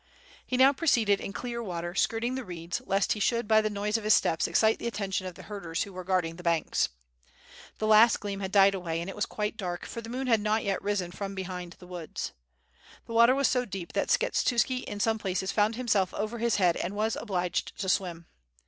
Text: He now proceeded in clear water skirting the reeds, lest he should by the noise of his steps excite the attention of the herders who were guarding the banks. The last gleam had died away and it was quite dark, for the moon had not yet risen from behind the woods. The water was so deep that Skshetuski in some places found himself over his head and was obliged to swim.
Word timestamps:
He 0.47 0.57
now 0.57 0.73
proceeded 0.73 1.19
in 1.21 1.31
clear 1.31 1.61
water 1.61 1.93
skirting 1.93 2.33
the 2.33 2.43
reeds, 2.43 2.81
lest 2.87 3.13
he 3.13 3.19
should 3.19 3.47
by 3.47 3.61
the 3.61 3.69
noise 3.69 3.97
of 3.99 4.03
his 4.03 4.15
steps 4.15 4.47
excite 4.47 4.79
the 4.79 4.87
attention 4.87 5.27
of 5.27 5.35
the 5.35 5.43
herders 5.43 5.83
who 5.83 5.93
were 5.93 6.03
guarding 6.03 6.37
the 6.37 6.41
banks. 6.41 6.89
The 7.77 7.85
last 7.85 8.19
gleam 8.19 8.39
had 8.39 8.51
died 8.51 8.73
away 8.73 8.99
and 8.99 9.11
it 9.11 9.15
was 9.15 9.27
quite 9.27 9.57
dark, 9.57 9.85
for 9.85 10.01
the 10.01 10.09
moon 10.09 10.25
had 10.25 10.41
not 10.41 10.63
yet 10.63 10.81
risen 10.81 11.11
from 11.11 11.35
behind 11.35 11.73
the 11.73 11.85
woods. 11.85 12.31
The 13.05 13.13
water 13.13 13.35
was 13.35 13.47
so 13.47 13.63
deep 13.63 13.93
that 13.93 14.07
Skshetuski 14.09 14.85
in 14.85 14.99
some 14.99 15.19
places 15.19 15.51
found 15.51 15.75
himself 15.75 16.15
over 16.15 16.39
his 16.39 16.55
head 16.55 16.75
and 16.77 16.95
was 16.95 17.15
obliged 17.15 17.77
to 17.77 17.87
swim. 17.87 18.25